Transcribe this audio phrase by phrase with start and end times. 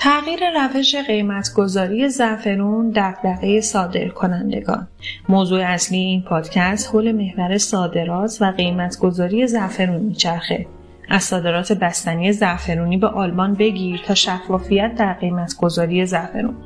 [0.00, 4.88] تغییر روش قیمتگذاری زعفرون دغدغه صادر کنندگان
[5.28, 10.66] موضوع اصلی این پادکست حول محور صادرات و قیمتگذاری زعفرون میچرخه.
[11.08, 16.56] از صادرات بستنی زعفرونی به آلمان بگیر تا شفافیت در قیمتگذاری زعفرون.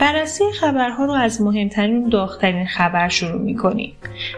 [0.00, 3.92] بررسی خبرها رو از مهمترین داغترین خبر شروع می‌کنیم.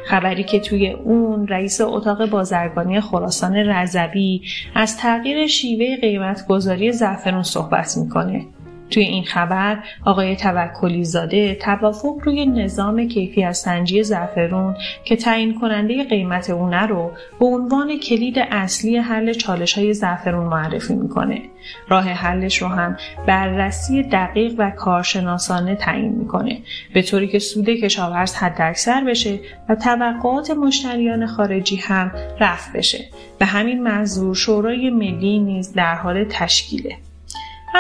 [0.07, 4.41] خبری که توی اون رئیس اتاق بازرگانی خراسان رضوی
[4.75, 8.46] از تغییر شیوه قیمتگذاری زعفرون صحبت می‌کنه.
[8.93, 16.05] توی این خبر آقای توکلی زاده توافق روی نظام کیفیت سنجی زعفرون که تعیین کننده
[16.05, 17.11] قیمت اونه رو
[17.41, 21.43] به عنوان کلید اصلی حل چالش های زعفرون معرفی می‌کنه.
[21.89, 26.59] راه حلش رو هم بررسی دقیق و کارشناسانه تعیین می‌کنه.
[26.95, 29.39] به طوری که سود کشاورز حداکثر بشه
[29.69, 33.05] و توقعات مشتریان خارجی هم رفع بشه.
[33.39, 36.97] به همین منظور شورای ملی نیز در حال تشکیله.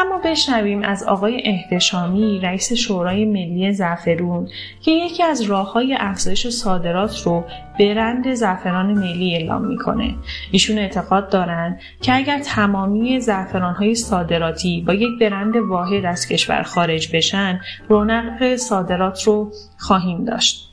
[0.02, 4.48] اما بشنویم از آقای احتشامی رئیس شورای ملی زعفرون
[4.80, 7.44] که یکی از راه های افزایش صادرات رو
[7.78, 10.14] برند زعفران ملی اعلام می‌کنه.
[10.50, 16.62] ایشون اعتقاد دارند که اگر تمامی زعفران های صادراتی با یک برند واحد از کشور
[16.62, 20.72] خارج بشن رونق صادرات رو خواهیم داشت.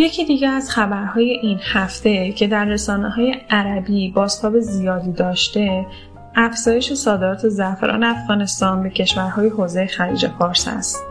[0.00, 5.86] یکی دیگه از خبرهای این هفته که در رسانه های عربی باستاب زیادی داشته
[6.40, 11.04] افزایش صادرات زعفران افغانستان به کشورهای حوزه خلیج فارس است.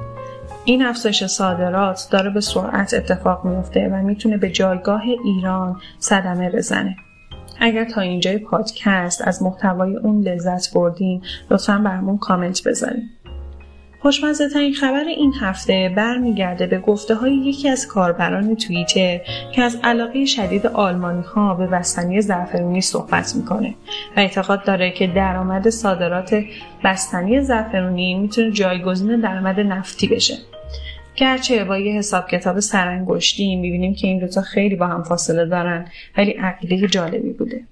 [0.66, 6.96] این افزایش صادرات داره به سرعت اتفاق میفته و می‌تونه به جایگاه ایران صدمه بزنه.
[7.60, 13.10] اگر تا اینجای پادکست از محتوای اون لذت بردین لطفا برامون کامنت بذارین.
[14.00, 19.20] خوشمزه ترین خبر این هفته برمیگرده به گفته های یکی از کاربران توییتر
[19.56, 23.70] که از علاقه شدید آلمانی ها به بستنی زعفرونی صحبت می‌کنه
[24.18, 26.44] و اعتقاد داره که درآمد صادرات
[26.84, 30.38] بستنی زعفرونی می‌تونه جایگزین درآمد نفتی بشه
[31.16, 35.86] گرچه با یه حساب کتاب سرانگشتی می‌بینیم که این دوتا خیلی با هم فاصله دارن
[36.18, 37.64] ولی عقیده جالبی بوده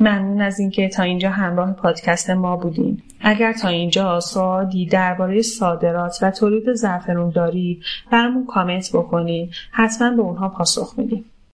[0.00, 3.02] ممنون از اینکه تا اینجا همراه پادکست ما بودین.
[3.20, 10.22] اگر تا اینجا سوالی درباره صادرات و تولید زعفرون دارید برامون کامنت بکنید حتما به
[10.22, 11.24] اونها پاسخ میدیم.